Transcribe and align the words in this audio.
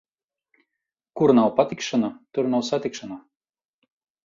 Kur 1.21 1.33
nav 1.41 1.51
patikšana, 1.59 2.11
tur 2.37 2.51
nav 2.55 2.67
satikšana. 2.73 3.21